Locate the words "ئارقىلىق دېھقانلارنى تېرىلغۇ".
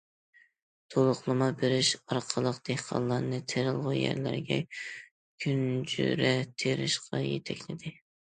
2.13-3.93